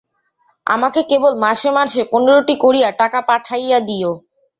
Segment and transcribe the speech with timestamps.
[0.67, 4.11] আমাকে কেবল মাসে মাসে পনেরোটি করিয়া টাকা পাঠাইয়া দিয়ো।